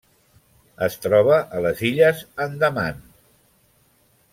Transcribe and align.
Es 0.85 0.95
troba 1.03 1.37
a 1.59 1.63
les 1.67 1.85
Illes 1.91 2.25
Andaman. 2.49 3.07